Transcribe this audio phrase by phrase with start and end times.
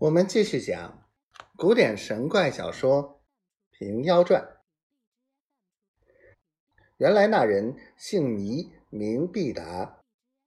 [0.00, 1.06] 我们继续讲
[1.58, 3.20] 古典神怪小说
[3.78, 4.42] 《平妖传》。
[6.96, 10.02] 原来那人姓倪，名必达，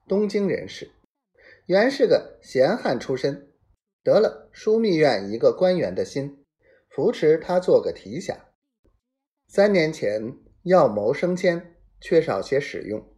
[0.07, 0.89] 东京人士，
[1.67, 3.53] 原是个闲汉出身，
[4.01, 6.43] 得了枢密院一个官员的心，
[6.89, 8.35] 扶持他做个提辖。
[9.45, 13.15] 三年前要谋升迁，缺少些使用，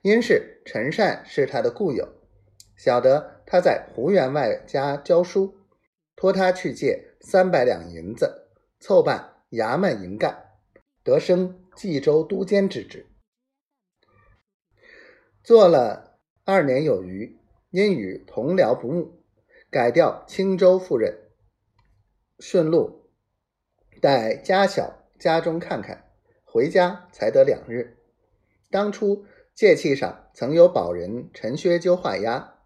[0.00, 2.08] 因是陈善是他的故友，
[2.78, 3.39] 晓得。
[3.50, 5.56] 他在胡员外家教书，
[6.14, 8.46] 托他去借三百两银子，
[8.78, 10.52] 凑办衙门营干，
[11.02, 13.10] 得升冀州都监之职。
[15.42, 17.40] 做了二年有余，
[17.70, 19.24] 因与同僚不睦，
[19.68, 21.12] 改调青州赴任。
[22.38, 23.10] 顺路
[24.00, 26.08] 待家小家中看看，
[26.44, 27.98] 回家才得两日。
[28.70, 29.24] 当初
[29.56, 32.59] 借契上曾有保人陈薛鸠画押。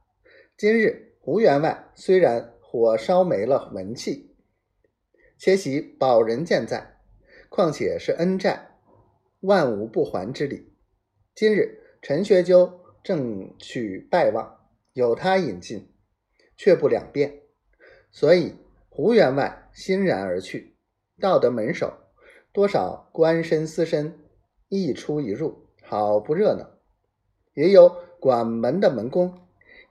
[0.57, 4.37] 今日胡员外虽然火烧没了门气，
[5.37, 7.01] 且喜保人健在，
[7.49, 8.79] 况且是恩债，
[9.41, 10.73] 万无不还之理。
[11.35, 14.61] 今日陈学究正去拜望，
[14.93, 15.93] 有他引进，
[16.57, 17.43] 却不两便，
[18.13, 18.55] 所以
[18.89, 20.77] 胡员外欣然而去。
[21.19, 21.93] 到得门首，
[22.53, 24.13] 多少官绅私绅
[24.69, 26.79] 一出一入，好不热闹。
[27.55, 27.89] 也有
[28.21, 29.44] 管门的门工。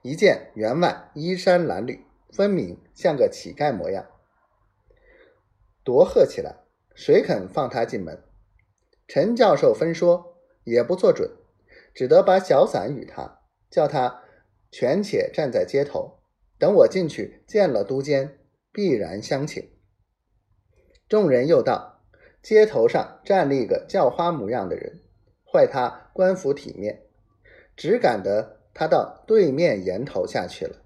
[0.04, 4.06] 一见员外衣衫褴褛，分明像个乞丐模样，
[5.82, 6.58] 夺喝起来
[6.94, 8.22] ：“谁肯放他进门？”
[9.08, 11.32] 陈教授分说也不做准，
[11.94, 14.24] 只得把小伞与他，叫他
[14.70, 16.20] 权且站在街头，
[16.60, 18.40] 等我进去见了都监，
[18.74, 19.70] 必然相请。
[21.08, 22.04] 众人又道
[22.44, 25.00] ：“街头上站立个叫花模样的人，
[25.50, 27.04] 坏他官服体面，
[27.78, 30.78] 只赶得。”他到对面檐头下去了。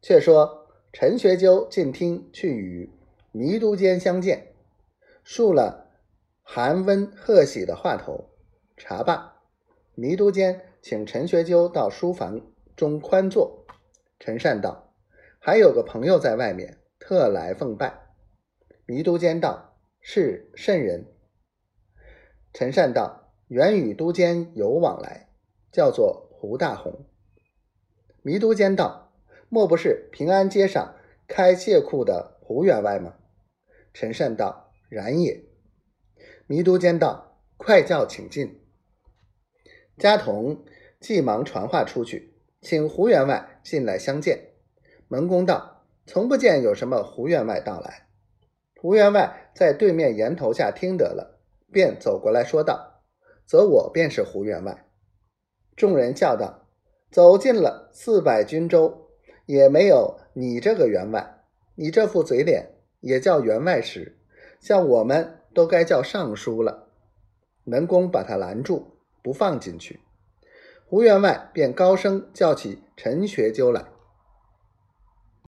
[0.00, 2.90] 却说陈学究进厅去与
[3.30, 4.54] 弥都监相见，
[5.24, 5.90] 述了
[6.42, 8.30] 寒温贺喜的话头。
[8.76, 9.42] 茶罢，
[9.94, 12.40] 弥都监请陈学究到书房
[12.74, 13.64] 中宽坐。
[14.18, 14.94] 陈善道
[15.38, 18.14] ：“还有个朋友在外面，特来奉拜。”
[18.86, 21.06] 弥都监道：“是甚人？”
[22.52, 25.28] 陈善道：“原与都监有往来。”
[25.72, 27.06] 叫做胡大红。
[28.22, 29.12] 弥都监道
[29.48, 30.94] ：“莫不是平安街上
[31.26, 33.14] 开械库的胡员外吗？”
[33.92, 35.44] 陈善道：“然也。”
[36.46, 38.60] 弥都监道：“快叫请进。”
[39.98, 40.64] 家童
[41.00, 44.52] 急忙传话出去，请胡员外进来相见。
[45.08, 48.06] 门公道：“从不见有什么胡员外到来。”
[48.80, 51.40] 胡员外在对面檐头下听得了，
[51.70, 53.02] 便走过来说道
[53.46, 54.86] ：“则我便是胡员外。”
[55.76, 56.66] 众人叫道
[57.10, 59.08] ：“走进了四百军州，
[59.46, 61.44] 也没有你这个员外。
[61.74, 64.18] 你这副嘴脸也叫员外时，
[64.60, 66.88] 像我们都该叫尚书了。”
[67.64, 70.00] 门公把他拦住，不放进去。
[70.84, 73.86] 胡员外便高声叫起陈学究来，